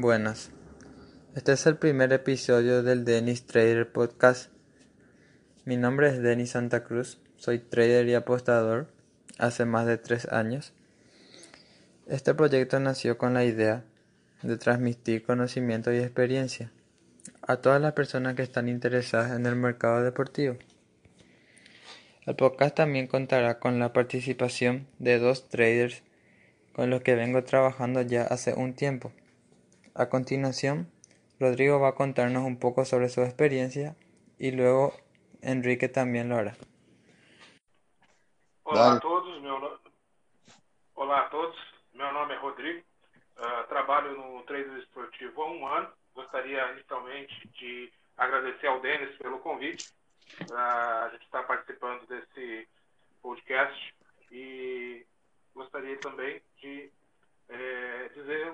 [0.00, 0.52] Buenas.
[1.34, 4.48] Este es el primer episodio del Dennis Trader Podcast.
[5.64, 7.18] Mi nombre es Denis Santa Cruz.
[7.36, 8.86] Soy trader y apostador
[9.38, 10.72] hace más de tres años.
[12.06, 13.82] Este proyecto nació con la idea
[14.42, 16.70] de transmitir conocimiento y experiencia
[17.42, 20.58] a todas las personas que están interesadas en el mercado deportivo.
[22.24, 26.04] El podcast también contará con la participación de dos traders
[26.72, 29.10] con los que vengo trabajando ya hace un tiempo.
[29.98, 30.86] A continuación,
[31.40, 33.96] Rodrigo va a contarnos un poco sobre su experiencia
[34.38, 34.92] y luego
[35.42, 36.54] Enrique también lo hará.
[38.62, 39.80] Olá a todos, meu no...
[40.94, 41.56] Olá a todos,
[41.94, 42.80] meu nome é Rodrigo,
[43.38, 45.88] uh, trabalho no Trader Esportivo há um ano.
[46.14, 49.92] Gostaria inicialmente de agradecer ao Denis pelo convite.
[50.48, 52.68] Uh, a gente está participando desse
[53.20, 53.94] podcast
[54.30, 55.04] e
[55.56, 56.88] gostaria também de
[57.48, 58.52] é, dizer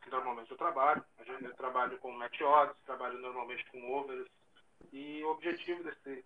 [0.00, 1.04] que normalmente eu trabalho.
[1.26, 4.26] Eu trabalho com match odds, trabalho normalmente com overs.
[4.92, 6.24] E o objetivo desse,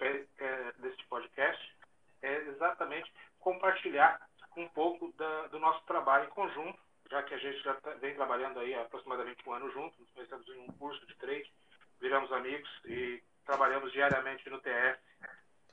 [0.00, 1.76] é, desse podcast
[2.22, 4.20] é exatamente compartilhar
[4.56, 6.78] um pouco da, do nosso trabalho em conjunto,
[7.10, 10.10] já que a gente já tá, vem trabalhando aí há aproximadamente um ano junto, nos
[10.10, 11.52] conhecemos em um curso de trade,
[12.00, 14.98] viramos amigos e trabalhamos diariamente no TF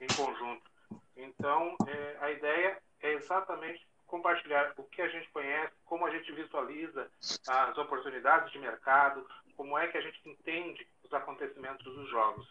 [0.02, 0.70] em conjunto.
[1.16, 6.32] Então, é, a ideia é exatamente compartilhar o que a gente conhece, como a gente
[6.32, 7.08] visualiza
[7.48, 9.26] as oportunidades de mercado,
[9.56, 12.48] como é que a gente entende os acontecimentos dos jogos.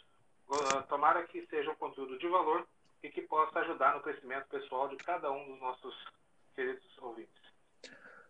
[0.88, 2.66] Tomara que seja um conteúdo de valor
[3.02, 5.94] e que possa ajudar no crescimento pessoal de cada um dos nossos
[6.54, 7.42] queridos ouvintes.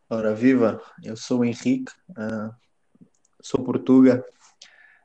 [0.09, 0.83] Ora, viva!
[1.03, 2.55] Eu sou o Henrique, uh,
[3.41, 4.25] sou portuga,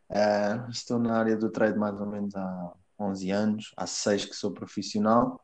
[0.10, 4.34] uh, estou na área do trade mais ou menos há 11 anos, há 6 que
[4.34, 5.42] sou profissional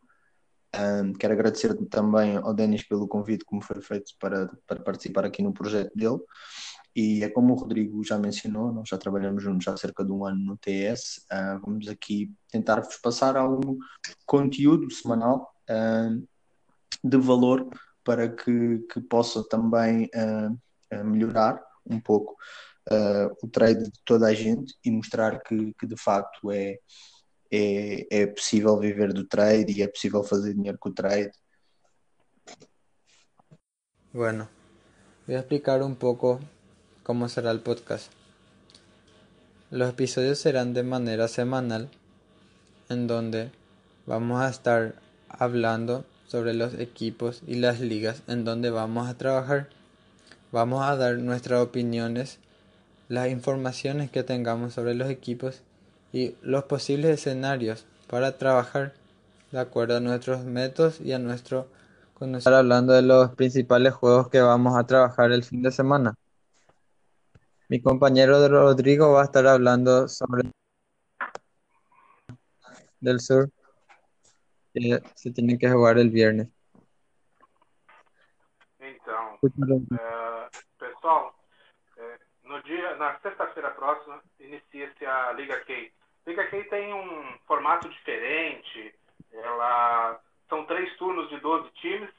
[0.79, 5.25] um, quero agradecer também ao Denis pelo convite que me foi feito para, para participar
[5.25, 6.19] aqui no projeto dele.
[6.95, 10.25] E é como o Rodrigo já mencionou, nós já trabalhamos juntos há cerca de um
[10.25, 11.25] ano no TS.
[11.29, 13.77] Uh, vamos aqui tentar-vos passar algum
[14.25, 16.25] conteúdo semanal uh,
[17.03, 17.67] de valor
[18.01, 22.35] para que, que possa também uh, melhorar um pouco
[23.41, 26.77] o trade de toda a gente e mostrar que, que de facto é,
[27.51, 31.31] é, é possível viver do trade y es posible hacer dinero con el trade.
[34.11, 34.47] Bueno,
[35.27, 36.39] voy a explicar un poco
[37.03, 38.11] cómo será el podcast.
[39.71, 41.89] Los episodios serán de manera semanal,
[42.87, 43.51] en donde
[44.05, 44.95] vamos a estar
[45.27, 49.69] hablando sobre los equipos y las ligas en donde vamos a trabajar.
[50.51, 52.39] Vamos a dar nuestras opiniones,
[53.09, 55.61] las informaciones que tengamos sobre los equipos
[56.15, 58.93] y los posibles escenarios para trabajar
[59.51, 61.67] de acuerdo a nuestros métodos y a nuestro
[62.13, 66.15] conocer hablando de los principales juegos que vamos a trabajar el fin de semana.
[67.67, 70.43] Mi compañero Rodrigo va a estar hablando sobre
[73.01, 73.49] del sur
[74.73, 76.47] que se tiene que jugar el viernes.
[78.79, 80.49] Então, uh,
[80.79, 81.35] pessoal,
[81.97, 86.04] eh, no dia, na sexta-feira próxima, inicia-se a Liga Kate.
[86.25, 88.93] Liga Key tem um formato diferente.
[89.31, 90.19] Ela
[90.49, 92.09] são três turnos de 12 times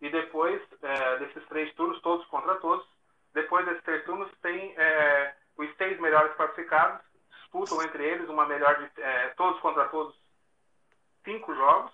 [0.00, 2.86] e depois é, desses três turnos, todos contra todos,
[3.32, 7.00] depois desses três turnos tem é, os seis melhores classificados
[7.30, 10.14] disputam entre eles uma melhor de é, todos contra todos
[11.24, 11.92] cinco jogos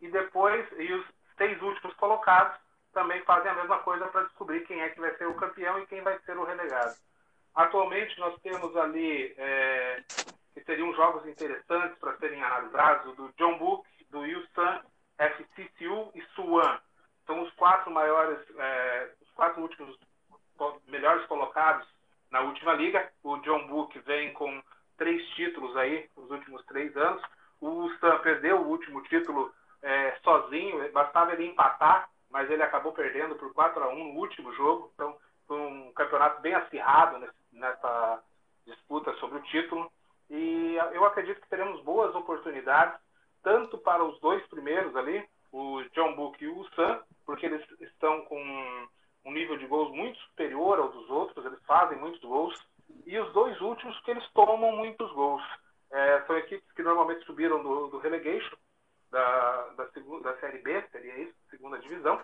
[0.00, 2.58] e depois e os seis últimos colocados
[2.92, 5.86] também fazem a mesma coisa para descobrir quem é que vai ser o campeão e
[5.86, 6.96] quem vai ser o relegado.
[7.54, 10.02] Atualmente nós temos ali é,
[10.58, 14.82] que seriam jogos interessantes para serem analisados, do John Book, do Yusan,
[15.16, 16.80] FCCU e Suan.
[17.26, 19.96] São os quatro maiores, é, os quatro últimos
[20.86, 21.86] melhores colocados
[22.30, 23.10] na última liga.
[23.22, 24.62] O John Book vem com
[24.96, 27.22] três títulos aí nos últimos três anos.
[27.60, 29.52] O Stan perdeu o último título
[29.82, 34.52] é, sozinho, bastava ele empatar, mas ele acabou perdendo por 4 a 1 no último
[34.54, 34.90] jogo.
[34.94, 35.16] Então,
[35.46, 38.22] foi um campeonato bem acirrado nessa
[38.66, 39.90] disputa sobre o título.
[40.30, 42.98] E eu acredito que teremos boas oportunidades,
[43.42, 48.22] tanto para os dois primeiros ali, o John Book e o Sam, porque eles estão
[48.22, 48.38] com
[49.24, 52.54] um nível de gols muito superior ao dos outros, eles fazem muitos gols,
[53.06, 55.42] e os dois últimos, porque eles tomam muitos gols.
[55.90, 58.56] É, são equipes que normalmente subiram do, do relegation,
[59.10, 62.20] da, da, segunda, da Série B, seria isso, segunda divisão,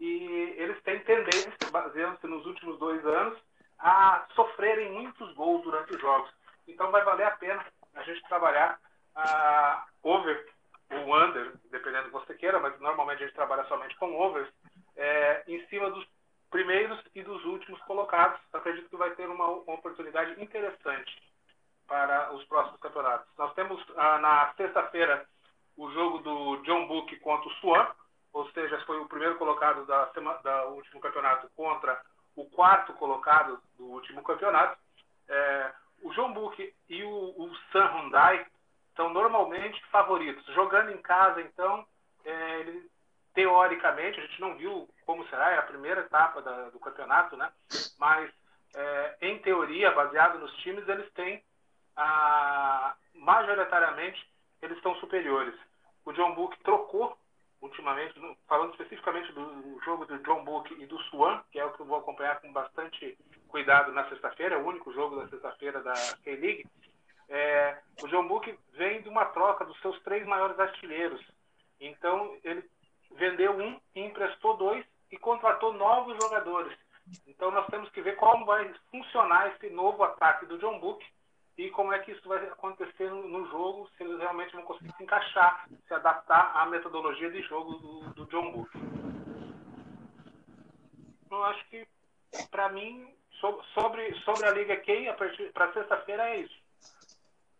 [0.00, 3.38] e eles têm tendência, baseando-se nos últimos dois anos,
[3.78, 6.30] a sofrerem muitos gols durante os jogos.
[6.66, 7.64] Então vai valer a pena
[7.94, 8.78] a gente trabalhar
[9.14, 10.46] a over
[10.90, 14.48] ou under, dependendo do que você queira, mas normalmente a gente trabalha somente com overs,
[14.96, 16.06] é, em cima dos
[16.50, 18.38] primeiros e dos últimos colocados.
[18.52, 21.32] Acredito que vai ter uma, uma oportunidade interessante
[21.86, 23.26] para os próximos campeonatos.
[23.36, 25.26] Nós temos ah, na sexta-feira
[25.76, 27.86] o jogo do John Book contra o Swan,
[28.32, 32.00] ou seja, foi o primeiro colocado da, semana, da último campeonato contra
[32.36, 34.78] o quarto colocado do último campeonato.
[35.28, 38.46] É, o John Book e o, o San Hyundai
[38.96, 40.44] são normalmente favoritos.
[40.54, 41.86] Jogando em casa, então,
[42.24, 42.90] é, ele,
[43.34, 47.50] teoricamente, a gente não viu como será, é a primeira etapa da, do campeonato, né?
[47.98, 48.30] mas
[48.74, 51.42] é, em teoria, baseado nos times, eles têm,
[51.96, 54.26] a, majoritariamente,
[54.60, 55.54] eles estão superiores.
[56.04, 57.16] O John Book trocou
[57.62, 58.14] ultimamente,
[58.48, 61.86] falando especificamente do jogo do John Book e do Swan, que é o que eu
[61.86, 63.16] vou acompanhar com bastante
[63.48, 65.94] cuidado na sexta-feira, é o único jogo da sexta-feira da
[66.24, 66.66] K-League.
[67.28, 71.24] É, o John Book vem de uma troca dos seus três maiores artilheiros.
[71.80, 72.68] Então, ele
[73.12, 76.76] vendeu um emprestou dois e contratou novos jogadores.
[77.26, 81.04] Então, nós temos que ver como vai funcionar esse novo ataque do John Book
[81.58, 85.02] e como é que isso vai acontecer no jogo, se eles realmente vão conseguir se
[85.02, 88.70] encaixar, se adaptar à metodologia de jogo do, do John Book.
[91.30, 91.86] Eu acho que,
[92.50, 93.06] para mim,
[93.40, 95.06] sobre, sobre a Liga Key,
[95.52, 96.62] para sexta-feira é isso.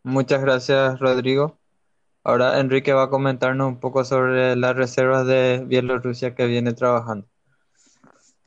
[0.04, 1.56] Muchas gracias, Rodrigo.
[2.24, 7.26] Ahora Enrique va a comentarnos un poco sobre las reservas de Bielorrusia que viene trabajando.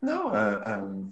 [0.01, 1.11] Não, uh, um,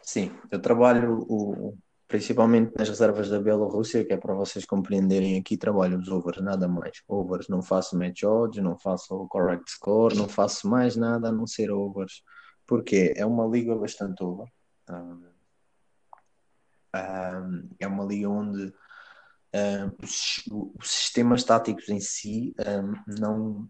[0.00, 1.76] sim, eu trabalho o,
[2.08, 6.66] principalmente nas reservas da Bielorrússia, que é para vocês compreenderem aqui, trabalho os overs, nada
[6.66, 7.02] mais.
[7.06, 11.46] Overs, não faço match odds, não faço correct score, não faço mais nada a não
[11.46, 12.22] ser overs.
[12.66, 14.48] Porque é uma liga bastante over.
[14.88, 15.28] Um,
[16.96, 18.72] um, é uma liga onde
[19.54, 22.54] um, os, os, sistemas táticos em si
[23.20, 23.68] não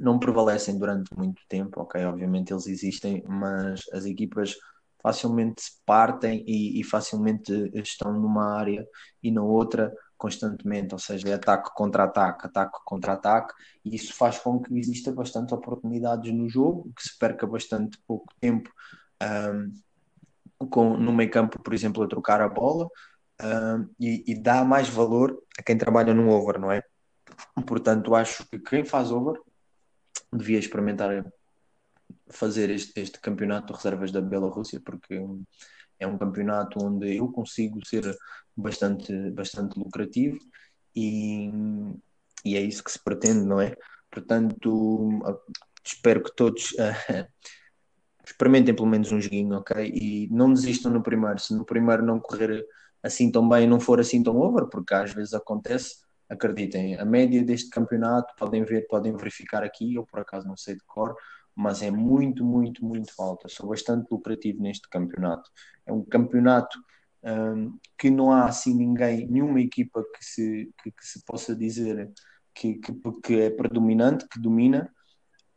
[0.00, 2.02] não prevalecem durante muito tempo, ok?
[2.06, 4.56] Obviamente eles existem, mas as equipas
[5.02, 8.86] facilmente se partem e, e, facilmente estão numa área
[9.22, 13.52] e na outra constantemente, ou seja, é ataque contra ataque, ataque contra ataque,
[13.84, 18.32] e isso faz com que exista bastante oportunidades no jogo, que se perca bastante pouco
[18.40, 18.70] tempo
[19.20, 22.88] um, com, no meio campo, por exemplo, a trocar a bola,
[23.42, 26.84] um, e, e dá mais valor a quem trabalha no over, não é?
[27.66, 29.40] Portanto, acho que quem faz over
[30.32, 31.24] devia experimentar
[32.30, 35.20] fazer este, este campeonato de reservas da Bielorrússia, porque
[35.98, 38.16] é um campeonato onde eu consigo ser
[38.56, 40.38] bastante, bastante lucrativo
[40.94, 41.50] e,
[42.44, 43.74] e é isso que se pretende, não é?
[44.10, 45.20] Portanto,
[45.84, 47.26] espero que todos uh,
[48.24, 49.90] experimentem pelo menos um joguinho, ok?
[49.94, 51.38] E não desistam no primeiro.
[51.38, 52.64] Se no primeiro não correr
[53.02, 55.96] assim tão bem, não for assim tão over, porque às vezes acontece,
[56.28, 60.74] acreditem, a média deste campeonato, podem ver, podem verificar aqui, eu por acaso não sei
[60.74, 61.16] de cor,
[61.54, 63.48] mas é muito, muito, muito alta.
[63.48, 65.50] Sou bastante lucrativo neste campeonato.
[65.86, 66.78] É um campeonato
[67.24, 72.10] um, que não há assim ninguém, nenhuma equipa que se, que, que se possa dizer
[72.54, 74.90] que, que, que, é predominante, que domina,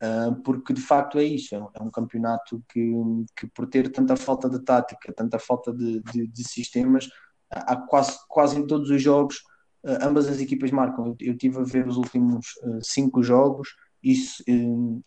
[0.04, 1.56] uh, porque de facto é isso.
[1.56, 2.92] É um campeonato que,
[3.36, 7.10] que por ter tanta falta de tática, tanta falta de, de, de sistemas,
[7.50, 9.38] há quase, quase em todos os jogos.
[9.84, 11.08] Uh, ambas as equipas marcam.
[11.08, 13.70] Eu, eu tive a ver os últimos uh, cinco jogos,
[14.04, 15.02] isso, hum,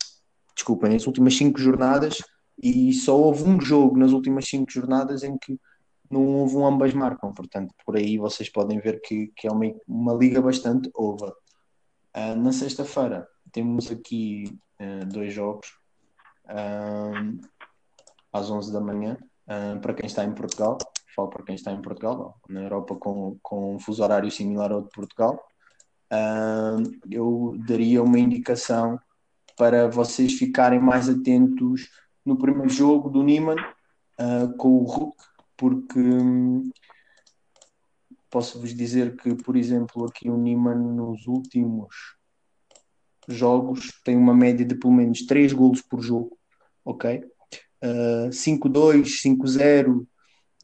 [0.58, 2.18] desculpa, nas últimas cinco jornadas
[2.60, 5.58] e só houve um jogo nas últimas cinco jornadas em que
[6.10, 9.66] não houve um ambas marcam, portanto, por aí vocês podem ver que, que é uma,
[9.86, 11.30] uma liga bastante over.
[12.16, 15.68] Uh, na sexta-feira temos aqui uh, dois jogos
[16.46, 17.38] uh,
[18.32, 19.16] às 11 da manhã
[19.80, 20.76] para quem está em Portugal.
[21.16, 24.82] Falo para quem está em Portugal, na Europa com, com um fuso horário similar ao
[24.82, 25.42] de Portugal.
[27.10, 29.00] eu daria uma indicação
[29.58, 31.90] para vocês ficarem mais atentos
[32.24, 35.16] no primeiro jogo do Niman uh, com o Hulk,
[35.56, 36.70] porque um,
[38.30, 42.16] posso-vos dizer que, por exemplo, aqui o Niman nos últimos
[43.26, 46.38] jogos tem uma média de pelo menos 3 golos por jogo,
[46.84, 47.24] ok?
[47.82, 50.06] Uh, 5-2, 5-0,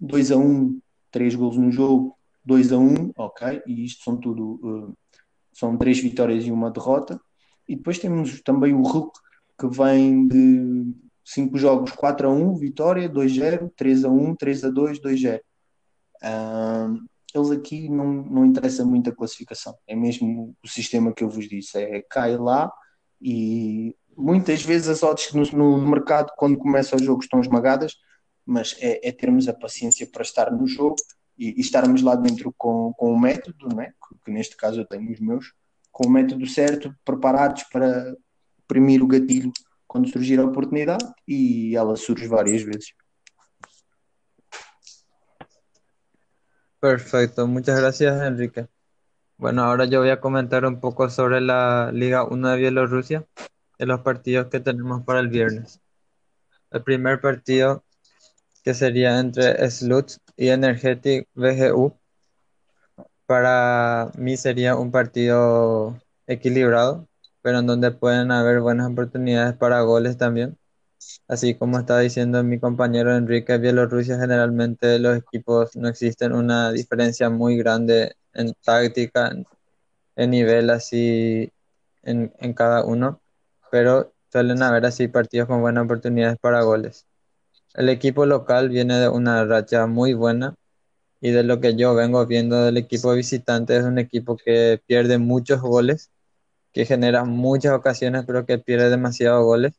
[0.01, 0.79] 2-1,
[1.11, 3.63] 3 golos no jogo, 2-1, ok?
[3.67, 4.97] E isto são tudo, uh,
[5.53, 7.21] são 3 vitórias e uma derrota.
[7.69, 9.19] E depois temos também o Hulk,
[9.59, 10.95] que vem de
[11.25, 15.41] 5 jogos 4 a 1, vitória, 2-0, 3 a 1, 3 a 2, 2-0.
[16.23, 17.05] Uh,
[17.35, 21.49] eles aqui não, não interessa muito a classificação, é mesmo o sistema que eu vos
[21.49, 22.73] disse, é cai lá
[23.21, 27.97] e muitas vezes as odds no, no mercado quando começa o jogo estão esmagadas,
[28.47, 30.97] mas é, é termos a paciência para estar no jogo
[31.37, 33.93] e, e estarmos lá dentro com, com o método, né?
[34.09, 35.53] que, que neste caso eu tenho os meus,
[35.95, 38.17] com o método certo, preparados para
[38.65, 39.53] imprimir o gatilho
[39.87, 42.93] quando surgir a oportunidade e ela surge várias vezes.
[46.81, 48.67] Perfecto, muchas gracias Enrique.
[49.39, 53.25] Bueno, ahora yo voy a comentar un poco sobre la Liga 1 de Bielorrusia
[53.79, 55.81] y los partidos que tenemos para el viernes.
[56.73, 57.85] El primer partido
[58.65, 61.97] que sería entre Sluts y Energetic VGU.
[63.27, 67.09] Para mí sería un partido equilibrado,
[67.43, 70.59] pero en donde pueden haber buenas oportunidades para goles también.
[71.29, 77.31] Así como está diciendo mi compañero Enrique, Bielorrusia generalmente los equipos no existen una diferencia
[77.31, 79.33] muy grande en táctica,
[80.17, 81.53] en nivel así
[82.03, 83.21] en, en cada uno,
[83.71, 87.07] pero suelen haber así partidos con buenas oportunidades para goles.
[87.75, 90.55] El equipo local viene de una racha muy buena
[91.25, 95.17] y de lo que yo vengo viendo del equipo visitante es un equipo que pierde
[95.17, 96.11] muchos goles,
[96.71, 99.73] que genera muchas ocasiones, pero que pierde demasiados goles.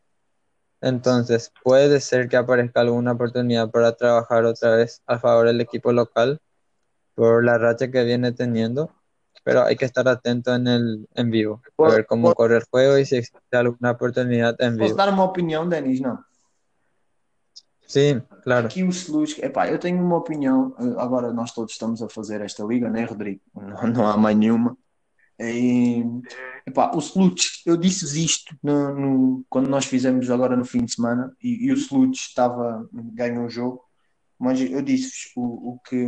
[0.82, 5.94] Entonces, puede ser que aparezca alguna oportunidad para trabajar otra vez a favor del equipo
[5.94, 6.40] local
[7.14, 8.90] por la racha que viene teniendo,
[9.44, 12.98] pero hay que estar atento en el en vivo, a ver cómo corre el juego
[12.98, 14.96] y si existe alguna oportunidad en vivo.
[14.96, 16.02] dar uma opinião, Denis?
[16.02, 16.18] Não.
[17.88, 18.68] Sí, claro.
[18.68, 20.75] Aqui o Slus, epá, eu tenho uma opinião.
[20.80, 23.42] eh, Agora nós todos estamos a fazer esta liga, né, Rodrigo?
[23.56, 24.75] Não, não há mais nenhuma.
[25.39, 26.04] E,
[26.65, 30.94] epá, o Sluts, eu disse isto no, no- quando nós fizemos agora no fim de
[30.94, 33.84] semana e, e o Sluts estava, ganhou o jogo,
[34.39, 36.08] mas eu disse-vos o, o que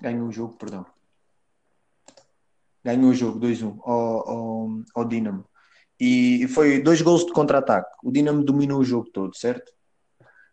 [0.00, 0.86] ganhou o jogo, perdão.
[2.84, 5.44] Ganhou o jogo 2-1 ao, ao, ao Dinamo.
[5.98, 7.88] E foi dois gols de contra-ataque.
[8.02, 9.72] O Dinamo dominou o jogo todo, certo?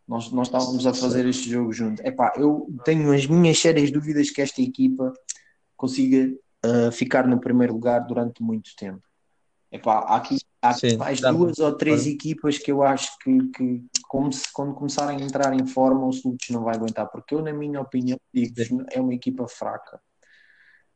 [0.06, 2.02] Nós, nós estávamos a fazer este jogo junto.
[2.06, 5.12] Epá, eu tenho as minhas sérias dúvidas que esta equipa
[5.76, 6.30] consiga
[6.64, 9.02] uh, ficar no primeiro lugar durante muito tempo.
[9.72, 13.48] Epá, há aqui, há Sim, mais dá- duas ou três equipas que eu acho que,
[13.48, 17.34] que como se- quando começarem a entrar em forma, o Sluts não vai aguentar, porque
[17.34, 20.00] eu, na minha opinião, digo é uma equipa fraca.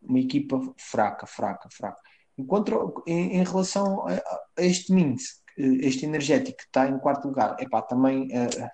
[0.01, 2.01] Uma equipa fraca, fraca, fraca.
[2.37, 7.57] Enquanto em, em relação a, a este Minsk, este energético que está em quarto lugar,
[7.59, 8.71] epá, também eh,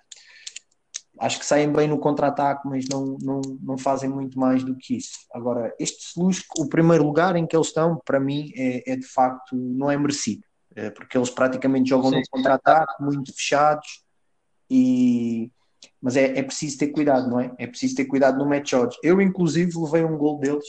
[1.19, 4.97] acho que saem bem no contra-ataque, mas não, não, não fazem muito mais do que
[4.97, 5.19] isso.
[5.33, 9.05] Agora, este Slus, o primeiro lugar em que eles estão, para mim, é, é de
[9.05, 10.43] facto, não é merecido,
[10.77, 12.17] Eh, porque eles praticamente jogam Sim.
[12.17, 14.03] no contra-ataque, muito fechados,
[14.69, 15.49] e...
[16.01, 17.49] mas é, é preciso ter cuidado, não é?
[17.57, 18.97] É preciso ter cuidado no match odds.
[19.01, 20.65] Eu, inclusive, levei um gol deles,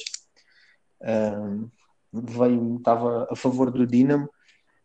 [1.03, 1.69] Ahm,
[2.13, 4.29] levei, estava a favor do Dinamo,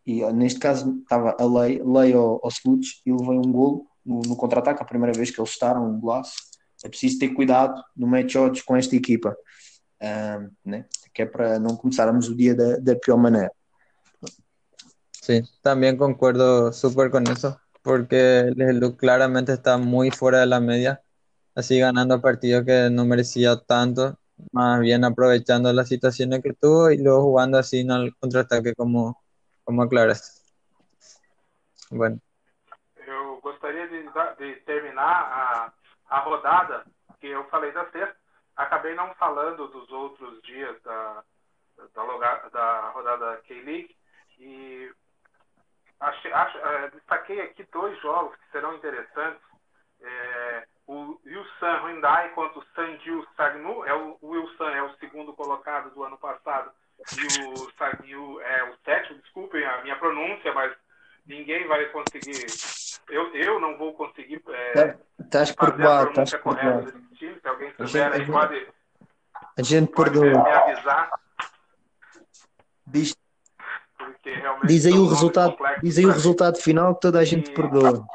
[0.05, 4.21] e neste caso estava a lei, lei ao, ao Sluts e levei um golo no,
[4.21, 6.33] no contra-ataque, a primeira vez que eles estaram, um golaço.
[6.83, 9.35] É preciso ter cuidado no match odds com esta equipa,
[10.01, 10.85] Ahm, né?
[11.13, 13.51] que é para não começarmos o dia da, da pior maneira.
[15.21, 21.03] Sí, también concuerdo súper con eso, porque Luke claramente está muy fuera de la media,
[21.53, 24.17] así ganando partidos que no merecía tanto,
[24.51, 29.21] más bien aprovechando las situaciones que tuvo y luego jugando así en el contraataque como,
[29.63, 30.41] como aclaraste.
[31.91, 32.19] Bueno,
[33.91, 35.73] de, de terminar a,
[36.09, 36.85] a rodada,
[37.19, 38.15] que eu falei da sexta,
[38.55, 41.23] acabei não falando dos outros dias da,
[41.93, 43.95] da, loga- da rodada K-League
[44.39, 44.91] e
[45.99, 49.41] achei- acho- eh, destaquei aqui dois jogos que serão interessantes.
[50.03, 55.31] É, o Wilson Hyundai contra o Sanjil Sagnu, é o, o Wilson é o segundo
[55.33, 56.71] colocado do ano passado
[57.11, 60.75] e o Sagnu é o sétimo, desculpem a minha pronúncia, mas
[61.25, 62.59] ninguém vai conseguir,
[63.11, 66.91] eu, eu não vou conseguir é, Estás fazer a estás pronúncia correta perdoado.
[66.91, 68.67] desse time, se alguém A souber aí pode,
[69.57, 70.43] A gente pode perdoa.
[70.43, 71.11] me avisar,
[72.87, 73.15] Diz,
[74.65, 78.05] diz aí o resultado, diz aí o resultado final que toda a gente E- perdoa.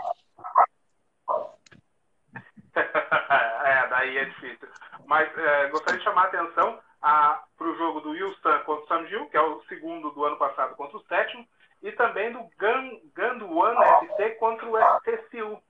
[2.76, 4.68] é, daí é difícil.
[5.06, 9.26] Mas é, gostaria de chamar a atenção para o jogo do Wilson contra o Samjil,
[9.30, 11.46] que é o segundo do ano passado contra o sétimo,
[11.82, 15.62] e também do Gan, Ganduan FC contra o STCU.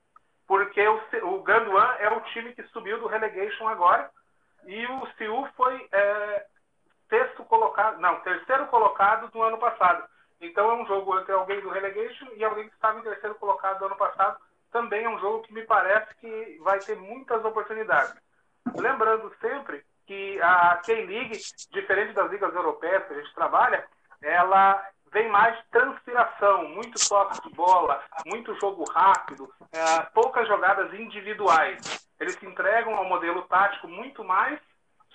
[0.47, 4.11] Porque o, o Ganduan é o time que subiu do relegation agora,
[4.65, 6.47] e o CU foi é,
[7.09, 10.07] sexto colocado, não, terceiro colocado do ano passado.
[10.41, 13.79] Então é um jogo entre alguém do relegation e alguém que estava em terceiro colocado
[13.79, 14.39] do ano passado.
[14.71, 18.15] Também é um jogo que me parece que vai ter muitas oportunidades.
[18.75, 21.39] Lembrando sempre que a K-League,
[21.71, 23.87] diferente das ligas europeias que a gente trabalha,
[24.23, 24.85] ela
[25.17, 32.07] vem mais transpiração, muito toque de bola, muito jogo rápido, é, poucas jogadas individuais.
[32.21, 34.61] Eles se entregam ao modelo tático muito mais,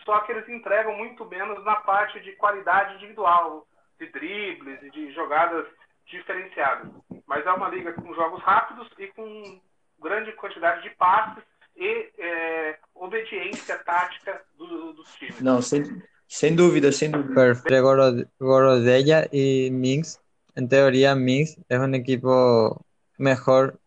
[0.03, 3.67] só que eles entregam muito menos na parte de qualidade individual,
[3.99, 5.67] de dribles e de jogadas
[6.07, 6.91] diferenciadas.
[7.27, 9.61] mas é uma liga com jogos rápidos e com
[9.99, 11.43] grande quantidade de passes
[11.75, 15.39] e é, obediência tática do, dos times.
[15.41, 15.83] Não, sem,
[16.31, 17.35] sem dúvida, sem dúvida.
[17.35, 18.25] Perfecto.
[18.39, 20.19] Gorodella y Minx.
[20.55, 22.85] En teoría, Minx es un equipo
[23.17, 23.79] mejor,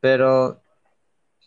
[0.00, 0.60] pero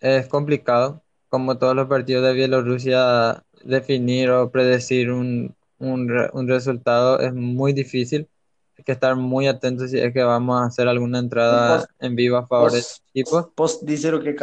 [0.01, 7.19] es complicado, como todos los partidos de Bielorrusia, definir o predecir un, un, un resultado
[7.19, 8.27] es muy difícil.
[8.77, 12.15] Hay que estar muy atentos si es que vamos a hacer alguna entrada Posso- en
[12.15, 13.51] vivo a favor de Posso, este equipo.
[13.55, 14.35] posso dizer o que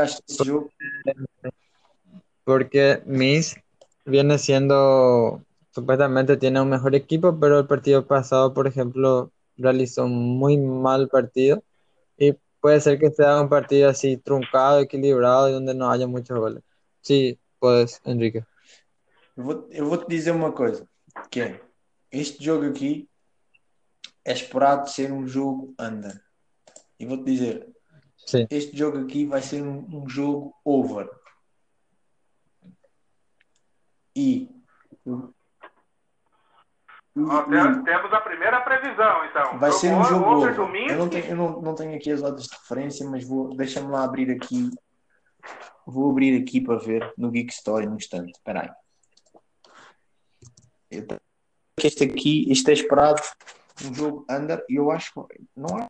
[2.45, 3.57] porque Miss
[4.05, 10.39] viene siendo, supuestamente tiene un mejor equipo, pero el partido pasado, por ejemplo, realizó un
[10.39, 11.63] muy mal partido
[12.17, 16.39] y puede ser que sea un partido así truncado, equilibrado y donde no haya muchos
[16.39, 16.63] goles.
[17.01, 18.45] Sí, pues, Enrique.
[19.37, 20.87] Eu vou, te dizer uma coisa,
[21.31, 21.61] que é,
[22.11, 23.09] este jogo aqui
[24.25, 26.21] é esperado ser um jogo under.
[27.01, 27.73] E vou-te dizer,
[28.27, 31.09] Sí, este jogo aqui vai ser um, um jogo over.
[34.15, 34.49] E,
[37.15, 39.59] Ó, te- temos a primeira previsão, então.
[39.59, 40.47] vai ser um jogo.
[40.47, 43.89] Eu não tenho, eu não, não tenho aqui as odds de referência, mas vou, deixa-me
[43.91, 44.71] lá abrir aqui.
[45.87, 48.31] Vou abrir aqui para ver no Geek Story no instante.
[48.33, 48.71] Espera aí.
[50.91, 51.21] Eu tenho
[51.77, 53.21] que Este aqui, isto é esperado
[53.85, 55.87] um jogo under e eu acho que não é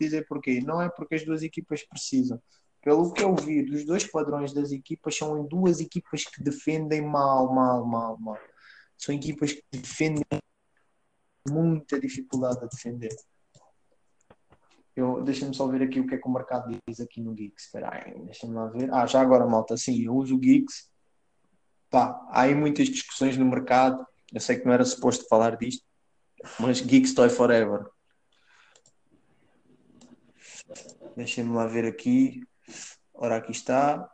[0.00, 0.60] dizer porquê.
[0.60, 2.40] Não é porque as duas equipas precisam.
[2.82, 7.52] Pelo que eu vi dos dois padrões das equipas, são duas equipas que defendem mal,
[7.52, 8.38] mal, mal, mal.
[8.98, 10.24] São equipas que defendem
[11.48, 13.14] muita dificuldade a defender.
[14.94, 17.66] Eu, deixa-me só ver aqui o que é que o mercado diz aqui no Geeks.
[17.66, 18.92] Espera aí, deixa-me lá ver.
[18.92, 20.90] Ah, já agora, malta, sim, eu uso o Geeks.
[21.88, 24.04] Pá, há aí muitas discussões no mercado.
[24.32, 25.86] Eu sei que não era suposto falar disto,
[26.58, 27.86] mas Geeks Toy Forever.
[31.16, 32.42] Deixa-me lá ver aqui.
[33.14, 34.10] Ora, aqui está.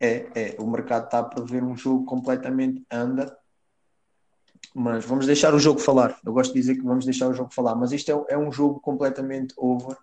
[0.00, 3.30] É, é, o mercado está a prever um jogo completamente under.
[4.74, 6.18] Mas vamos deixar o jogo falar.
[6.24, 7.74] Eu gosto de dizer que vamos deixar o jogo falar.
[7.74, 9.96] Mas isto é, é um jogo completamente over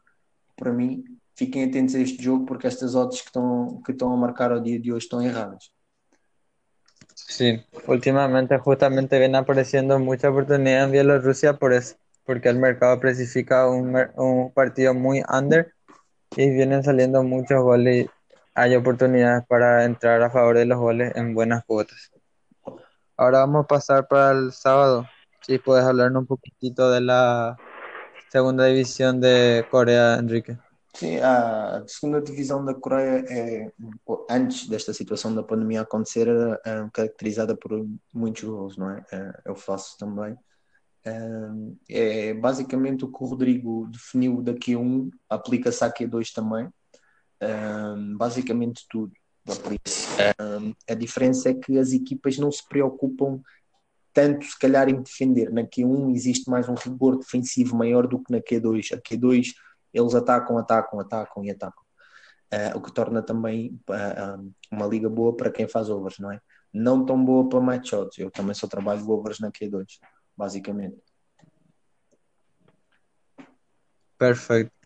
[0.55, 1.03] para mim.
[1.35, 4.59] Fiquem atentos a este jogo porque estas odds que estão, que estão a marcar ao
[4.59, 5.71] dia de hoje estão erradas.
[7.13, 7.63] sí.
[7.87, 14.11] Últimamente justamente viene apareciendo mucha oportunidad en Bielorrusia por eso, porque el mercado precifica mer-
[14.15, 15.73] un partido muy under
[16.35, 18.07] y vienen saliendo muchos goles
[18.57, 22.11] hay oportunidades para entrar a favor de los goles en buenas cuotas.
[23.15, 25.05] Ahora vamos a pasar para el sábado.
[25.41, 27.55] Si puedes hablarnos un poquitito de la
[28.31, 30.57] segunda división de Corea, Enrique.
[30.95, 33.71] Sim, a segunda divisão da Coreia é,
[34.27, 39.05] antes desta situação da pandemia acontecer, era, era caracterizada por muitos gols, não é?
[39.11, 40.35] É, Eu faço também.
[41.05, 46.67] É, é basicamente o que o Rodrigo definiu da Q1, aplica-se à Q2 também.
[47.39, 47.47] É,
[48.15, 49.11] basicamente tudo.
[50.19, 53.41] É, a diferença é que as equipas não se preocupam
[54.13, 55.51] tanto, se calhar, em defender.
[55.51, 58.93] Na Q1 existe mais um rigor defensivo maior do que na Q2.
[58.93, 59.53] A Q2
[59.93, 61.83] eles atacam, atacam, atacam e atacam.
[62.49, 64.37] Eh, o que torna também eh,
[64.71, 66.41] uma liga boa para quem faz overs, não é?
[66.73, 68.17] Não tão boa para match odds.
[68.17, 69.85] Eu também só trabalho overs na Q2,
[70.35, 70.97] basicamente.
[74.17, 74.76] Perfecto.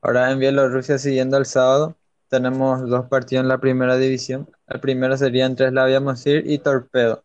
[0.00, 1.96] Ahora en Bielorrusia, siguiendo el sábado,
[2.28, 4.48] tenemos dos partidos en la primera división.
[4.68, 7.24] El primero sería entre Slavia Mosir y Torpedo.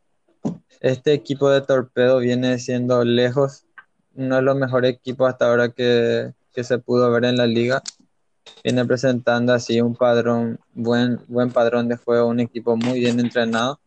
[0.79, 3.65] Este equipo de Torpedo viene siendo lejos
[4.15, 7.81] uno de los mejores equipos hasta ahora que, que se pudo ver en la liga.
[8.63, 13.79] Viene presentando así un padrón, buen, buen padrón de juego, un equipo muy bien entrenado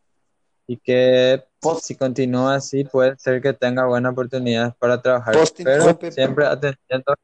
[0.66, 1.44] y que
[1.80, 7.14] si continúa así puede ser que tenga buenas oportunidades para trabajar, pero siempre atendiendo.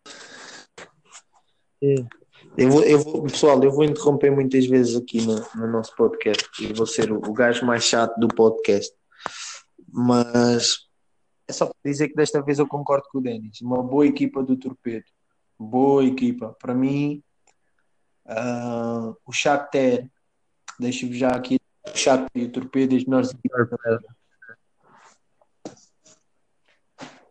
[2.57, 6.49] Eu vou, eu vou- pessoal, eu vou interromper muitas vezes aqui no, no nosso podcast
[6.63, 8.95] e vou ser o, o gajo mais chato do podcast.
[9.91, 10.87] Mas
[11.49, 13.61] é só para dizer que desta vez eu concordo com o Denis.
[13.61, 15.05] Uma boa equipa do Torpedo.
[15.59, 16.57] Boa equipa.
[16.61, 17.23] Para mim,
[18.27, 20.09] ah, o Shakhtar,
[20.79, 23.69] deixo-vos já aqui, o Shakhtar e o Torpedo, as melhores equipas.
[23.69, 24.05] Torpedo.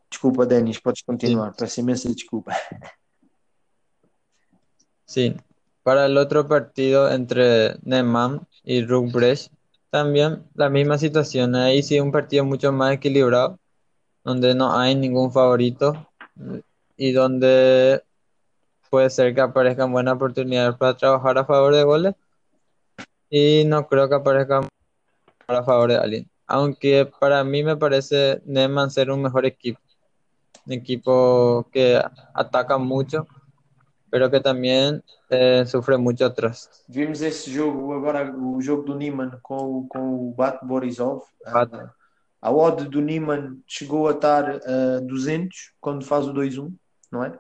[0.09, 1.53] Desculpa, Denis, podes continuar.
[1.55, 2.51] Peço imensa desculpa.
[5.12, 5.36] Sí,
[5.84, 9.50] para el otro partido entre Neman y Rugbrech,
[9.89, 11.54] también la misma situación.
[11.54, 13.60] Ahí sí un partido mucho más equilibrado,
[14.24, 16.08] donde no hay ningún favorito
[16.95, 18.02] y donde
[18.89, 22.15] puede ser que aparezcan buenas oportunidades para trabajar a favor de goles
[23.30, 24.69] y no creo que aparezcan
[25.45, 26.32] a favor de alguien.
[26.47, 29.82] Aunque para mí me parece Neman ser un mejor equipo.
[30.65, 32.02] un equipo que
[32.34, 33.28] ataca mucho,
[34.12, 36.69] pero que também eh, sofre muito atrás.
[36.88, 41.24] Vimos esse jogo agora, o jogo do Niemann com, com o Bat Borisov.
[41.52, 41.74] Bat.
[41.74, 41.89] Uh,
[42.41, 46.74] a odd do Niemann chegou a estar a uh, 200 quando faz o 2-1,
[47.12, 47.39] não é?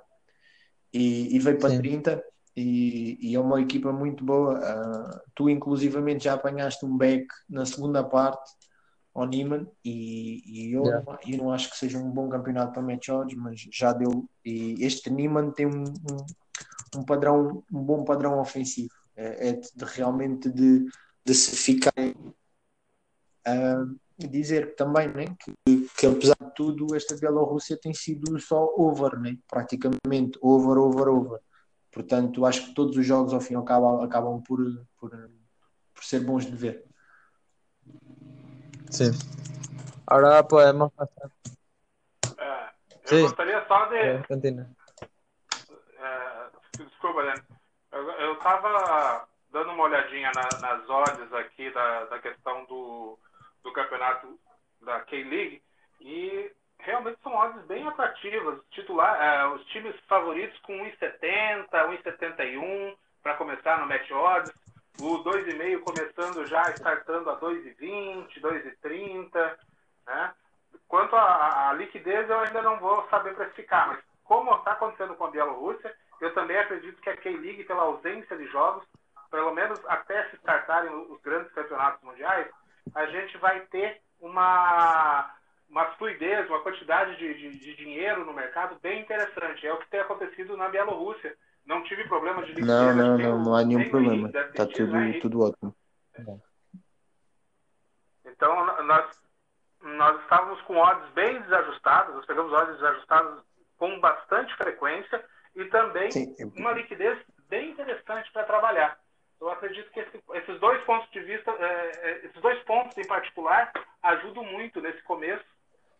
[0.93, 1.79] E, e veio para Sim.
[1.79, 2.23] 30
[2.55, 4.59] e, e, é uma equipa muito boa.
[4.59, 8.51] Uh, tu, inclusivamente, já apanhaste um back na segunda parte
[9.13, 11.03] ao Niemann e, e eu, Yeah.
[11.05, 14.29] não, eu não acho que seja um bom campeonato para Matt Odds, mas já deu.
[14.45, 16.25] E este Niemann tem um, um,
[16.95, 18.93] um padrão, um bom padrão ofensivo.
[19.15, 20.85] É, é de, de realmente de,
[21.23, 21.93] de se ficar
[23.45, 23.85] a
[24.17, 29.37] dizer também né, que, que apesar de tudo esta Bielorrússia tem sido só over, né?
[29.47, 31.39] praticamente over, over, over.
[31.91, 34.59] Portanto, acho que todos os jogos ao fim acabam, acabam por,
[34.97, 35.09] por,
[35.93, 36.85] por ser bons de ver.
[38.89, 39.11] Sim.
[40.07, 41.31] Agora podemos passar.
[42.37, 43.21] É, eu Sim.
[43.23, 43.95] gostaria só de.
[43.95, 44.23] Eh,
[46.85, 47.43] desculpa, Leandro.
[47.91, 53.17] Eu, eu tava dando uma olhadinha na- nas odds aqui da, da questão do,
[53.63, 54.39] do campeonato
[54.81, 55.61] da K-League
[55.99, 58.59] e realmente são odds bem atrativas.
[58.71, 64.53] Titular, é, os times favoritos com 1,70, 1,71 para começar no match odds.
[64.97, 69.57] O 2,5 começando já, startando a 2,20, 2,30.
[70.07, 70.33] Né?
[70.87, 75.31] Quanto à liquidez, eu ainda não vou saber precificar, mas como está acontecendo com a
[75.31, 78.85] Bielorrússia, eu também acredito que a K-League, pela ausência de jogos,
[79.31, 82.47] pelo menos até se startarem os grandes campeonatos mundiais,
[82.93, 85.33] a gente vai ter uma,
[85.67, 89.65] uma fluidez, uma quantidade de, de, de dinheiro no mercado bem interessante.
[89.65, 91.35] É o que tem acontecido na Bielorrússia.
[91.65, 92.67] Não tive problema de liquidez.
[92.67, 94.29] Não, não, não, não há nenhum problema.
[94.29, 95.75] Está tudo, né, tudo ótimo.
[98.25, 99.21] Então, nós,
[99.81, 103.43] nós estávamos com odds bem desajustadas, nós pegamos odds desajustadas
[103.77, 105.23] com bastante frequência
[105.55, 107.17] e também Sim, uma liquidez
[107.49, 108.99] bem interessante para trabalhar.
[109.39, 113.07] Eu acredito que esse- esses dois pontos de vista, eh, eh, esses dois pontos em
[113.07, 113.71] particular,
[114.03, 115.43] ajudam muito nesse começo.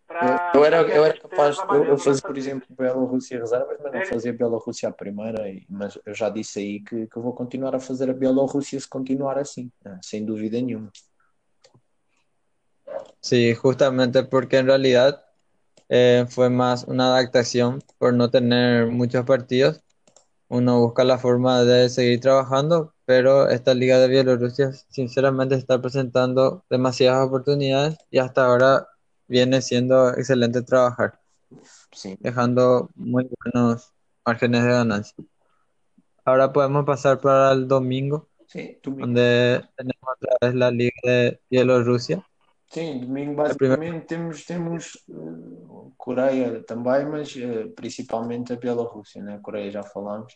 [0.07, 4.01] pra- eu era, eu era capaz eu, eu nessa por exemplo, Bielorrússia reservas, mas não
[4.01, 4.05] É.
[4.05, 5.41] fazia Bielorrússia a primeira.
[5.69, 8.89] Mas eu já disse aí que, que eu vou continuar a fazer a Bielorrússia se
[8.89, 10.91] continuar assim, eh, sem dúvida nenhuma.
[13.21, 15.23] Sí, justamente porque en realidad
[15.91, 19.81] eh, fue más una adaptación por no tener muchos partidos.
[20.47, 26.63] Uno busca la forma de seguir trabajando, pero esta Liga de Bielorrusia sinceramente está presentando
[26.69, 28.87] demasiadas oportunidades y hasta ahora
[29.27, 31.19] viene siendo excelente trabajar,
[31.91, 32.15] Sim.
[32.19, 33.93] dejando muy buenos
[34.25, 35.15] márgenes de ganancia.
[36.25, 38.29] Ahora podemos pasar para el domingo,
[38.83, 39.05] domingo.
[39.07, 42.25] donde tenemos otra vez la Liga de Bielorrusia.
[42.69, 45.11] Sim, domingo primeira- basicamente temos, temos eh,
[46.05, 49.39] Coreia também, mas eh, principalmente a Bielorrússia, né?
[49.41, 50.33] Coreia já falámos.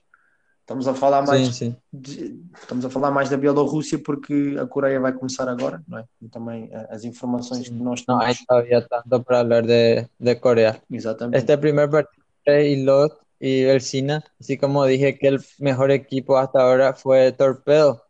[0.61, 1.75] Estamos a falar mais Sim, sim.
[1.93, 6.05] de- estamos a falar mais da Bielorrússia porque a Coreia vai começar agora, não é?
[6.21, 8.45] E também eh, as informações que nós No hay temos.
[8.47, 10.73] todavía tanto para hablar de, de Corea.
[10.89, 11.37] Exatamente.
[11.37, 16.61] Este primer partido es Ilot y Belsina, así como dije que el mejor equipo hasta
[16.61, 18.03] ahora fue Torpedo.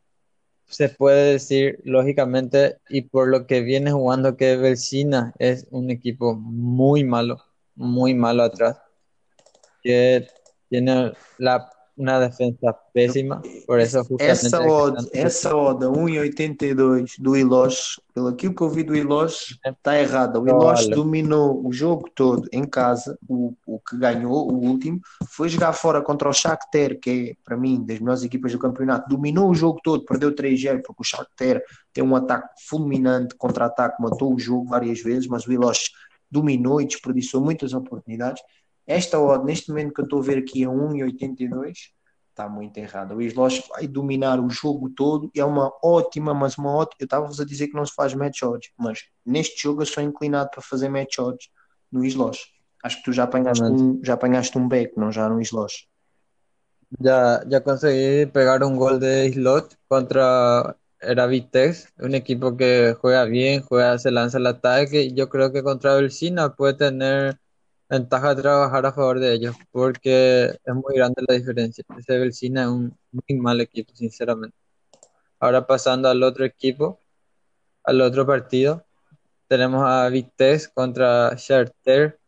[0.67, 6.35] Se puede decir lógicamente y por lo que viene jugando que Belsina es un equipo
[6.35, 7.37] muy malo,
[7.75, 8.77] muy malo atrás,
[9.81, 10.27] que
[10.69, 17.37] tiene la, una defensa pésima, por eso justamente Essa odd, essa odd a 1,82 do
[17.37, 20.39] Ilos, pelo aquilo que eu vi do Ilos, está errada.
[20.39, 20.47] O.
[20.47, 25.71] Ilos dominou o jogo todo em casa, o, o que ganhou, o último, foi jogar
[25.71, 29.55] fora contra o Shakhtar, que é, para mim, das melhores equipas do campeonato, dominou o
[29.55, 31.61] jogo todo, perdeu 3-0, porque o Shakhtar
[31.93, 35.91] tem um ataque fulminante, contra-ataque, matou o jogo várias vezes, mas o Ilos
[36.29, 38.41] dominou e desperdiçou muitas oportunidades.
[38.85, 41.73] Esta odd, neste momento que eu estou a ver aqui, a 1,82,
[42.29, 43.15] está muito errada.
[43.15, 46.97] O Islos vai dominar o jogo todo e é uma ótima, mas uma ótima.
[46.99, 50.03] Eu estava-vos a dizer que não se faz match odds, mas neste jogo eu sou
[50.03, 51.49] inclinado para fazer match odds
[51.91, 52.53] no Islos.
[52.83, 55.87] Acho que tu já apanhaste um, já apanhaste um back, não já no Islos.
[57.01, 63.25] Ya, ya conseguí pegar un gol de Islot contra era Vitesse, un equipo que juega
[63.25, 67.39] bien, juega, se lanza al ataque yo creo que contra Belsina puede tener
[67.89, 71.83] ventaja de trabajar a favor de ellos porque es muy grande la diferencia.
[71.97, 74.55] Ese Belsina es un muy mal equipo, sinceramente.
[75.39, 76.99] Ahora pasando al otro equipo,
[77.83, 78.85] al otro partido,
[79.47, 82.19] tenemos a Vitesse contra Charter,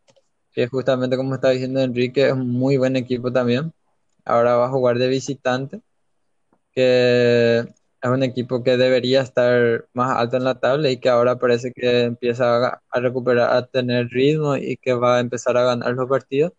[0.52, 3.72] que justamente como está diciendo Enrique, es un muy buen equipo también
[4.28, 5.80] ahora va a jugar de visitante,
[6.72, 7.66] que
[8.00, 11.72] es un equipo que debería estar más alto en la tabla y que ahora parece
[11.72, 15.92] que empieza a, a recuperar, a tener ritmo y que va a empezar a ganar
[15.94, 16.52] los partidos.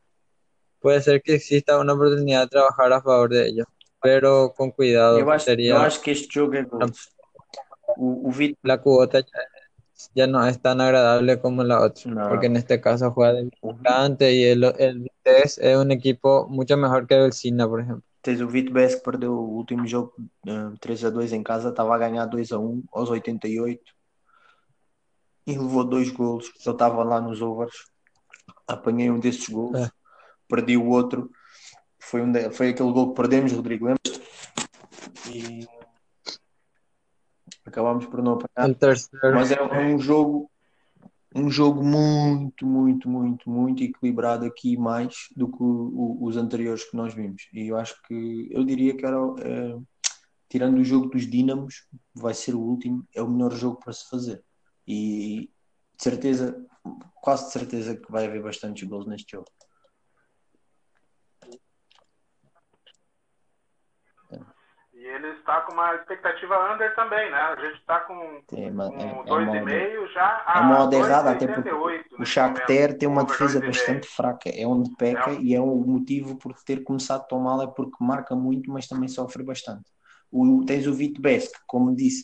[0.79, 3.67] Puede ser que exista una oportunidad de trabajar a favor de ellos,
[4.01, 5.17] pero con cuidado.
[5.31, 7.09] Acho, Sería acho que este gols.
[7.97, 8.31] O,
[8.63, 9.27] la cuota ya,
[10.15, 12.29] ya no es tan agradable como la otra, No.
[12.29, 16.77] porque en este caso juega de visitante y el, el Vitesse es un equipo mucho
[16.77, 18.08] mejor que el Sina, por ejemplo.
[18.21, 20.13] Tens o Vitor Bess que perdeu o último jogo
[20.47, 23.81] eh, 3 a 2 em casa, estava a ganhar 2 a 1 aos 88
[25.47, 26.51] e levou dois golos.
[26.65, 27.75] Eu estava lá nos overs,
[28.67, 29.91] apanhei um desses golos, É.
[30.47, 31.31] perdi o outro.
[31.97, 34.19] Foi, um de- foi aquele gol que perdemos, Rodrigo, lembras?
[35.31, 35.67] E
[37.65, 38.75] acabámos por não apanhar.
[39.33, 40.48] Mas é, é um jogo,
[41.35, 46.89] um jogo muito, muito, muito, muito equilibrado aqui mais do que o- o- os anteriores
[46.89, 47.43] que nós vimos.
[47.53, 49.77] E eu acho que eu diria que era, eh,
[50.49, 54.09] tirando o jogo dos Dínamos, vai ser o último, é o melhor jogo para se
[54.09, 54.43] fazer.
[54.87, 55.49] E
[55.97, 56.65] de certeza,
[57.21, 59.47] quase de certeza que vai haver bastantes gols neste jogo.
[65.15, 67.37] Ele está com uma expectativa under também, né?
[67.37, 70.83] A gente está com, É uma, é, com é uma, 2,5 já é a uma
[70.83, 73.65] odd errada, até 2,88 porque o nesse Shakhtar tem uma defesa 2,5.
[73.67, 75.35] bastante fraca, é onde peca É.
[75.41, 79.07] e é o motivo por ter começado tão mal é porque marca muito, mas também
[79.07, 79.85] sofre bastante.
[80.31, 82.23] O, tens o Vito Bess, que, como disse,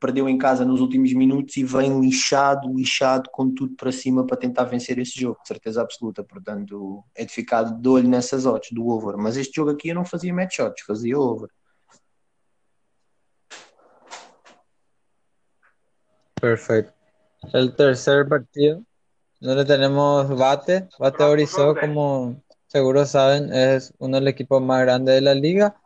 [0.00, 4.36] perdeu em casa nos últimos minutos e vem lixado, lixado, com tudo para cima para
[4.36, 6.22] tentar vencer esse jogo, de certeza absoluta.
[6.22, 9.16] Portanto, é de ficar de olho nessas odds do over.
[9.16, 11.48] Mas este jogo aqui eu não fazia match odds, fazia over.
[16.44, 16.92] Perfecto.
[17.54, 18.82] El tercer partido,
[19.40, 20.88] donde tenemos Bate.
[20.98, 25.80] Bate Orizó, como seguro saben, es uno de los equipos más grandes de la liga,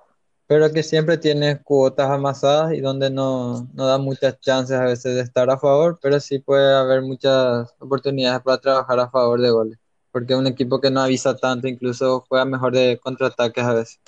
[0.49, 5.14] pero que siempre tiene cuotas amasadas y donde no, no da muchas chances a veces
[5.14, 9.51] de estar a favor, pero sí puede haber muchas oportunidades para trabajar a favor de
[9.51, 9.79] goles,
[10.11, 14.01] porque es un equipo que no avisa tanto, incluso juega mejor de contraataques a veces.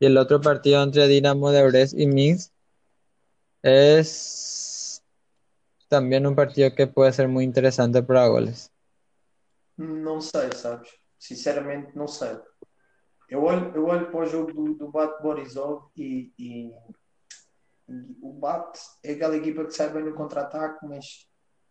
[0.00, 2.50] Y el otro partido entre Dinamo de Brest y Minsk
[3.62, 4.71] es
[5.92, 8.70] también un partido que puede ser muy interesante para goles.
[9.76, 10.90] Não sei, sabes?
[11.18, 12.38] Sinceramente, não sei.
[13.28, 16.72] Eu olho, eu olho para o jogo do, do Bate Borisov e, e-
[17.88, 21.28] e o Bate é aquela equipa que sai bem no contra-ataque, mas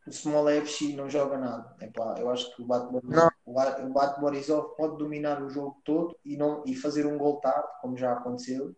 [0.08, 1.76] o Small FC não joga nada.
[1.82, 5.50] Epá, eu acho que o Bate Borisov, o Ba- o Bate Borisov pode dominar o
[5.50, 8.76] jogo todo e, não, e fazer um gol tarde, como já aconteceu,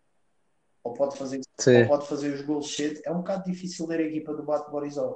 [0.84, 1.42] ou pode fazer,
[1.74, 3.02] ou pode fazer os gols cedo.
[3.06, 5.16] É um bocado difícil ler a equipa do Bate Borisov.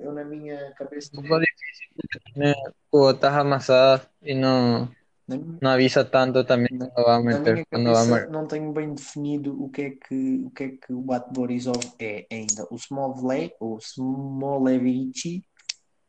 [0.00, 2.54] Eu, na minha cabeça, poco difícil porque
[2.90, 4.90] cuotas amasadas y no,
[5.28, 8.04] na minha no avisa tanto también cuando va a Na meter, minha cuando va a
[8.04, 8.30] cabeça marcar.
[8.30, 11.80] não tenho bem definido o que é que o que é que o Bate Borisov
[11.98, 12.66] é ainda.
[12.70, 15.44] O Smovle, o Smolevici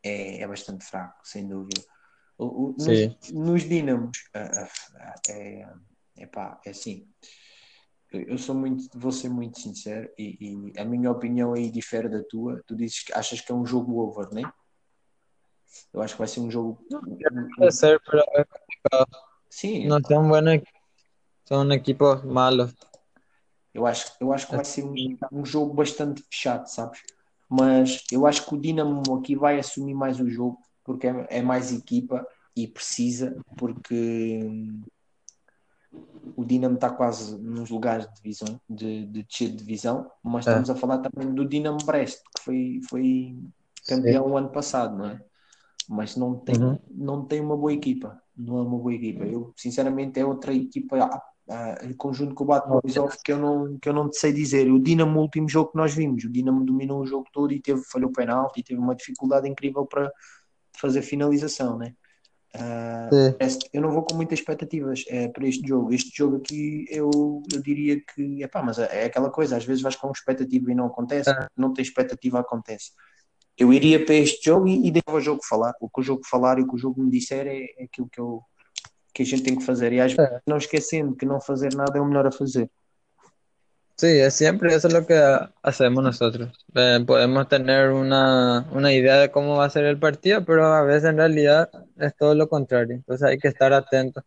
[0.02, 1.82] é, é bastante fraco, sem dúvida.
[2.38, 3.00] O, o- nos,
[3.32, 4.68] nos Dinamos ah,
[5.30, 5.66] é,
[6.18, 7.06] é pá, é assim.
[8.10, 12.22] Eu sou muito, vou ser muito sincero e, e a minha opinião aí difere da
[12.24, 12.62] tua.
[12.66, 14.50] Tu dizes que achas que é um jogo over, né?
[15.92, 16.78] Eu acho que vai ser um jogo.
[16.90, 19.10] um- um- Puede ser, complicado.
[19.50, 20.80] sim, No son buenos equipos,
[21.46, 22.74] son equipos malos.
[23.74, 24.94] Eu acho, eu acho que vai ser um,
[25.30, 27.02] um jogo bastante fechado, sabes?
[27.48, 31.42] Mas eu acho que o Dinamo aqui vai assumir mais o jogo porque é, é
[31.42, 34.40] mais equipa e precisa, porque
[36.36, 40.50] o Dinamo está quase nos lugares de divisão, de, de descer de divisão, mas É.
[40.50, 43.36] estamos a falar também do Dinamo Brest, que foi, foi
[43.86, 45.20] campeão o ano passado, não é?
[45.88, 46.78] Mas não tem, Uhum.
[46.90, 49.24] não tem uma boa equipa, não é uma boa equipa.
[49.24, 50.96] Eu, sinceramente, é outra equipa
[51.82, 54.70] em conjunto com o Borisov que eu não que eu não te sei dizer.
[54.70, 57.60] O Dinamo, o último jogo que nós vimos, o Dinamo dominou o jogo todo e
[57.60, 60.12] teve falhou penalti e teve uma dificuldade incrível para
[60.78, 61.94] fazer finalização, né?
[62.54, 63.08] Ah,
[63.40, 65.92] este- eu não vou com muitas expectativas eh, para este jogo.
[65.92, 69.96] Este jogo aqui eu, eu diria que epá, mas é aquela coisa, às vezes vais
[69.96, 71.46] com expectativa e não acontece, É.
[71.56, 72.92] não tem expectativa acontece.
[73.56, 75.74] Eu iria para este jogo e, e deixava o jogo falar.
[75.80, 78.08] O que o jogo falar e o que o jogo me disser é, é aquilo
[78.08, 78.40] que, eu,
[79.12, 79.92] que a gente tem que fazer.
[79.92, 80.40] E às vezes, É.
[80.46, 82.70] não esquecendo que não fazer nada é o melhor a fazer.
[83.98, 86.64] Sí, es siempre eso es lo que ha- hacemos nosotros.
[86.74, 90.82] Eh, podemos tener una, una idea de cómo va a ser el partido, pero a
[90.82, 92.94] veces en realidad es todo lo contrario.
[92.94, 94.22] Entonces hay que estar atentos.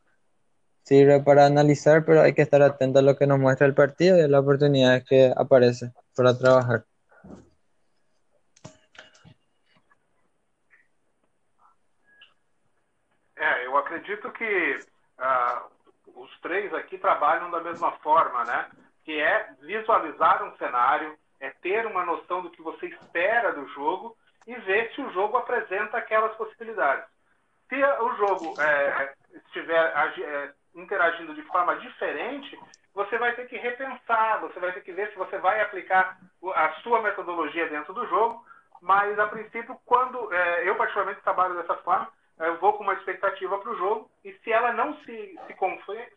[0.84, 4.18] Sirve para analizar, pero hay que estar atento a lo que nos muestra el partido
[4.18, 6.86] y a las oportunidades que aparecen para trabajar.
[13.38, 14.80] É, eu acredito que
[15.18, 15.66] ah,
[16.16, 18.70] os três aqui trabalham da mesma forma, né?
[19.04, 24.16] Que é visualizar um cenário, é ter uma noção do que você espera do jogo
[24.46, 27.06] e ver se o jogo apresenta aquelas possibilidades.
[27.68, 29.14] Se o jogo é,
[29.46, 32.60] estiver é, interagindo de forma diferente,
[32.94, 36.18] você vai ter que repensar, você vai ter que ver se você vai aplicar
[36.56, 38.46] a sua metodologia dentro do jogo,
[38.82, 43.58] mas a princípio, quando é, eu particularmente trabalho dessa forma, eu vou com uma expectativa
[43.60, 45.56] para o jogo e se ela não se, se,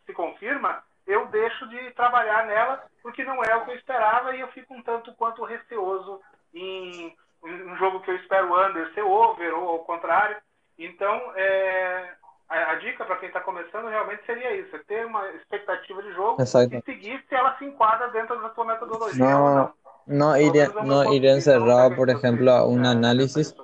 [0.05, 4.39] se confirma, eu deixo de trabalhar nela porque não é o que eu esperava e
[4.39, 6.19] eu fico um tanto quanto receoso
[6.53, 10.37] em, um jogo que eu espero under ser over ou ao contrário.
[10.77, 12.09] Então, é,
[12.49, 16.13] a, a, dica para quem está começando realmente seria isso: é ter uma expectativa de
[16.13, 16.75] jogo Exacto.
[16.75, 19.73] e seguir se ela se enquadra dentro da sua metodologia no, ou não.
[20.07, 23.55] No ir, no ir encerrado, por ejemplo, a un análisis.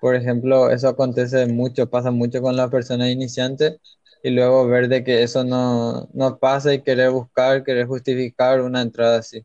[0.00, 3.80] Por ejemplo, eso acontece mucho, pasa mucho con las personas iniciantes
[4.22, 8.82] y luego ver de que eso no, no pasa y querer buscar, querer justificar una
[8.82, 9.44] entrada así,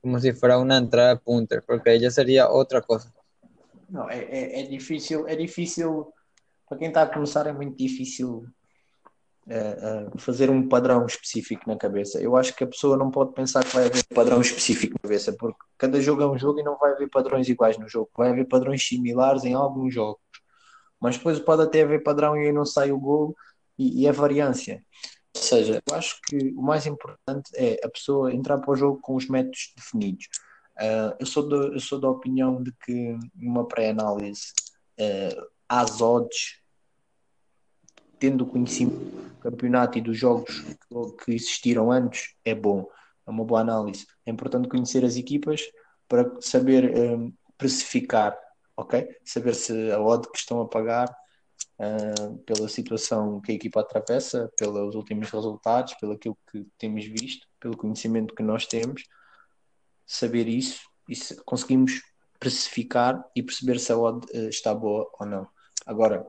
[0.00, 3.12] como si fuera una entrada punter, porque ella sería otra cosa.
[3.88, 6.12] No, é, é, difícil, é difícil
[6.66, 8.46] para quem está a começar é muito difícil
[9.46, 12.18] uh, uh, fazer um padrão específico na cabeça.
[12.18, 15.34] Eu acho que a pessoa não pode pensar que vai haver padrão específico na cabeça,
[15.34, 18.08] porque cada jogo é um jogo e não vai haver padrões iguais no jogo.
[18.16, 20.22] Vai haver padrões similares em alguns jogos.
[20.98, 23.36] Mas depois pode até haver padrão e aí não sai o gol
[23.82, 24.82] e, e a variância.
[25.34, 29.00] Ou seja, eu acho que o mais importante é a pessoa entrar para o jogo
[29.00, 30.26] com os métodos definidos.
[30.76, 34.52] Uh, eu, sou de, eu sou da opinião de que numa pré-análise
[35.00, 36.62] uh, às odds
[38.18, 40.62] tendo conhecimento do campeonato e dos jogos
[41.24, 42.86] que existiram antes, é bom.
[43.26, 44.06] É uma boa análise.
[44.24, 45.62] É importante conhecer as equipas
[46.08, 48.38] para saber um, precificar,
[48.76, 49.08] ok?
[49.24, 51.12] Saber se a odd que estão a pagar
[51.82, 57.46] uh, pela situação que a equipa atravessa, pelos últimos resultados, pelo aquilo que temos visto,
[57.58, 59.04] pelo conhecimento que nós temos,
[60.06, 61.14] saber isso e
[61.44, 62.02] conseguimos
[62.38, 65.48] precificar e perceber se a odd uh, está boa ou não.
[65.84, 66.26] Agora,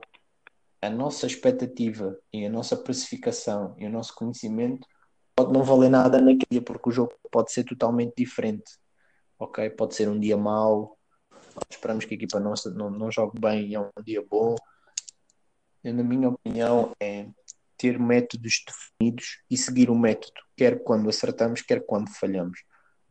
[0.81, 4.87] a nossa expectativa e a nossa precificação e o nosso conhecimento
[5.35, 8.77] pode não valer nada naquele dia, porque o jogo pode ser totalmente diferente.
[9.39, 9.69] Ok?
[9.71, 10.97] Pode ser um dia mau,
[11.69, 14.55] esperamos que a equipa não, não, não jogue bem e é um dia bom.
[15.83, 17.27] Eu, na minha opinião, é
[17.77, 22.63] ter métodos definidos e seguir o método, quer quando acertamos, quer quando falhamos.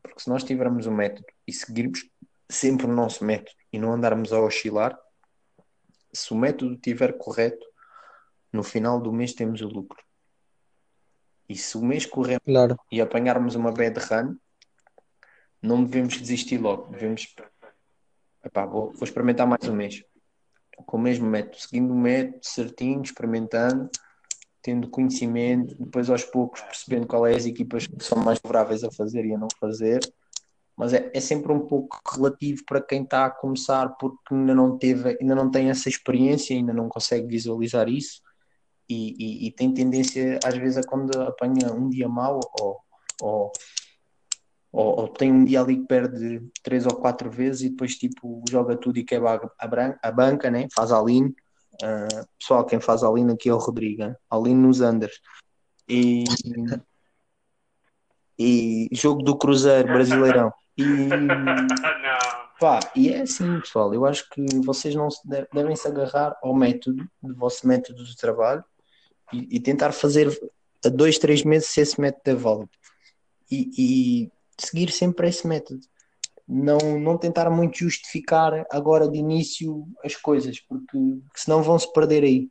[0.02, 2.08] Porque se nós tivermos um método e seguirmos
[2.50, 4.98] sempre o nosso método e não andarmos a oscilar,
[6.12, 7.64] se o método estiver correto,
[8.52, 10.02] no final do mês temos o lucro.
[11.48, 12.76] E se o mês correr claro.
[12.90, 14.36] e apanharmos uma bad run,
[15.60, 16.90] não devemos desistir logo.
[16.90, 17.34] Devemos.
[18.44, 20.02] Epá, vou, vou experimentar mais um mês.
[20.86, 23.90] Com o mesmo método, seguindo o método certinho, experimentando,
[24.62, 28.90] tendo conhecimento, depois aos poucos percebendo qual é as equipas que são mais favoráveis a
[28.90, 30.00] fazer e a não fazer.
[30.76, 34.78] Mas é, é sempre um pouco relativo para quem está a começar porque ainda não
[34.78, 38.22] teve, ainda não tem essa experiência, ainda não consegue visualizar isso.
[38.88, 42.78] E, e, e tem tendência às vezes a quando apanha um dia mau ou,
[43.20, 43.52] ou,
[44.72, 48.42] ou, ou, tem um dia ali que perde três ou quatro vezes e depois tipo
[48.48, 50.66] joga tudo e quebra a, a, a banca, né?
[50.74, 51.28] faz a lean.
[51.74, 55.20] Uh, pessoal, quem faz a lean aqui é o Rodrigo, a lean nos Anders.
[55.86, 56.24] E,
[58.38, 60.52] e jogo do Cruzeiro Brasileirão.
[60.78, 60.84] E,
[62.58, 63.92] pá, e é assim, pessoal.
[63.92, 65.20] Eu acho que vocês não se
[65.52, 68.64] devem se agarrar ao método, do vosso método de trabalho
[69.32, 70.28] e, e tentar fazer
[70.84, 72.70] a dois, três meses se esse método é válido.
[73.50, 75.80] E, e, seguir sempre esse método.
[76.46, 80.98] Não, não tentar muito justificar agora de início as coisas, porque
[81.34, 82.50] senão vão se perder aí.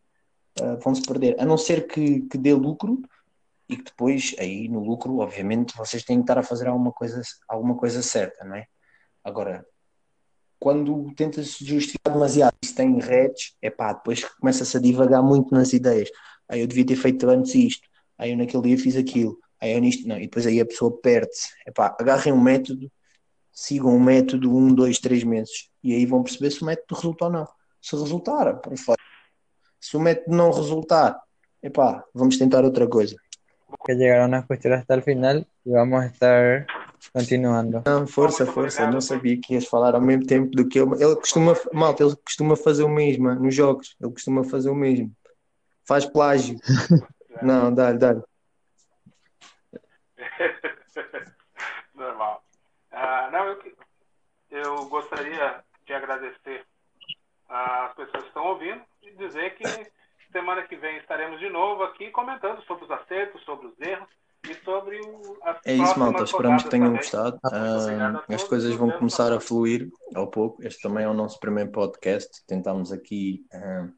[0.60, 1.40] Uh, vão se perder.
[1.40, 3.02] A não ser que, que dê lucro,
[3.72, 7.22] e que depois, aí no lucro, obviamente, vocês têm que estar a fazer alguma coisa,
[7.48, 8.66] alguma coisa certa, não é?
[9.24, 9.66] Agora,
[10.60, 15.72] quando tenta-se justificar demasiado isso tem redes, é pá, depois começa-se a divagar muito nas
[15.72, 16.10] ideias.
[16.50, 17.88] Aí eu devia ter feito antes isto,
[18.18, 20.92] aí eu naquele dia fiz aquilo, aí eu nisto, não, e depois aí a pessoa
[21.02, 21.50] perde-se.
[21.68, 22.92] É agarrem um método,
[23.54, 27.26] sigam um método um, dois, três meses, e aí vão perceber se o método resulta
[27.26, 27.48] ou não.
[27.82, 29.02] Se resultar, perfeito.
[29.80, 31.20] Se o método não resultar,
[31.62, 33.16] é pá, vamos tentar outra coisa.
[33.86, 36.68] que llegaron a escuchar hasta el final y vamos a estar
[37.14, 37.84] continuando.
[37.86, 41.04] Não, força, força, não sabia que ias falar ao mesmo tempo do que ele.
[41.04, 45.12] Ele costuma, malta, ele costuma fazer o mesmo nos jogos, ele costuma fazer o mesmo.
[45.86, 46.58] Faz plágio.
[47.42, 48.22] não, dá-lhe, dá-lhe.
[53.02, 53.60] Uh, não, eu,
[54.52, 56.66] eu gostaria de agradecer
[57.50, 59.64] às pessoas que estão ouvindo e dizer que
[60.32, 64.08] Semana que vem estaremos de novo aqui comentando sobre os acertos, sobre os erros
[64.50, 66.24] e sobre o, as É isso, malta.
[66.24, 67.36] Esperamos que tenham gostado.
[67.46, 70.66] Uh, as coisas vão começar a fluir ao pouco.
[70.66, 72.46] Este também é o nosso primeiro podcast.
[72.48, 73.92] Tentámos aqui uh,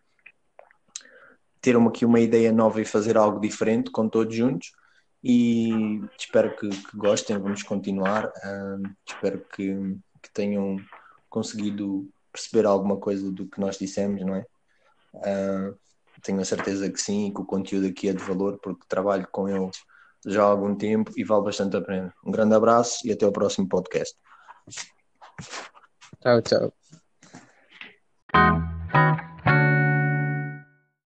[1.62, 4.72] ter uma, aqui uma ideia nova e fazer algo diferente com todos juntos.
[5.24, 7.38] E espero que, que gostem.
[7.38, 8.26] Vamos continuar.
[8.26, 10.78] Uh, espero que, que, tenham
[11.30, 14.46] conseguido perceber alguma coisa do que nós dissemos, não é?
[16.24, 19.28] tenho a certeza que sim e que o conteúdo aqui é de valor porque trabalho
[19.32, 19.78] com eles
[20.26, 22.14] já há algum tempo e vale bastante a pena.
[22.26, 24.18] Um grande abraço e até o próximo podcast.
[26.22, 26.74] Tchau, tchau.